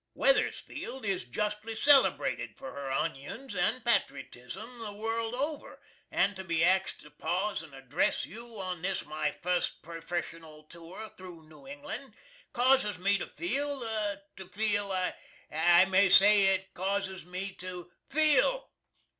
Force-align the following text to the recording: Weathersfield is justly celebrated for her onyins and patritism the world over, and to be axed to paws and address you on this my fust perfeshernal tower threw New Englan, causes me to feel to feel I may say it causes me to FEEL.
Weathersfield 0.17 1.05
is 1.05 1.25
justly 1.25 1.75
celebrated 1.75 2.57
for 2.57 2.71
her 2.73 2.89
onyins 2.89 3.53
and 3.55 3.85
patritism 3.85 4.79
the 4.79 4.93
world 4.93 5.35
over, 5.35 5.79
and 6.09 6.35
to 6.35 6.43
be 6.43 6.63
axed 6.63 7.01
to 7.01 7.11
paws 7.11 7.61
and 7.61 7.75
address 7.75 8.25
you 8.25 8.59
on 8.59 8.81
this 8.81 9.05
my 9.05 9.29
fust 9.31 9.83
perfeshernal 9.83 10.67
tower 10.69 11.11
threw 11.15 11.43
New 11.43 11.65
Englan, 11.67 12.15
causes 12.51 12.97
me 12.97 13.19
to 13.19 13.27
feel 13.27 13.81
to 14.37 14.47
feel 14.49 14.91
I 15.51 15.85
may 15.85 16.09
say 16.09 16.45
it 16.47 16.73
causes 16.73 17.23
me 17.23 17.53
to 17.59 17.91
FEEL. 18.09 18.71